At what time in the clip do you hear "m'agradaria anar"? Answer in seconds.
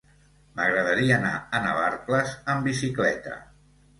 0.59-1.33